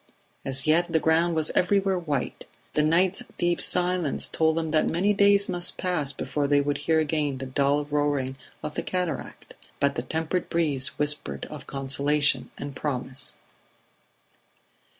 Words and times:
As 0.43 0.65
yet 0.65 0.91
the 0.91 0.99
ground 0.99 1.35
was 1.35 1.51
everywhere 1.51 1.99
white; 1.99 2.47
the 2.73 2.81
night's 2.81 3.21
deep 3.37 3.61
silence 3.61 4.27
told 4.27 4.57
them 4.57 4.71
that 4.71 4.87
many 4.89 5.13
days 5.13 5.47
must 5.47 5.77
pass 5.77 6.11
before 6.11 6.47
they 6.47 6.59
would 6.59 6.79
hear 6.79 6.97
again 6.99 7.37
the 7.37 7.45
dull 7.45 7.85
roaring 7.85 8.35
of 8.63 8.73
the 8.73 8.81
cataract; 8.81 9.53
but 9.79 9.93
the 9.93 10.01
tempered 10.01 10.49
breeze 10.49 10.87
whispered 10.97 11.45
of 11.51 11.67
consolation 11.67 12.49
and 12.57 12.75
promise. 12.75 13.33